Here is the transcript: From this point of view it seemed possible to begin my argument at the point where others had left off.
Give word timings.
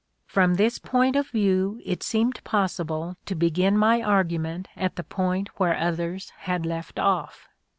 From 0.25 0.55
this 0.55 0.79
point 0.79 1.15
of 1.15 1.27
view 1.27 1.79
it 1.85 2.01
seemed 2.01 2.43
possible 2.43 3.17
to 3.27 3.35
begin 3.35 3.77
my 3.77 4.01
argument 4.01 4.67
at 4.75 4.95
the 4.95 5.03
point 5.03 5.47
where 5.59 5.77
others 5.77 6.31
had 6.39 6.65
left 6.65 6.97
off. 6.97 7.47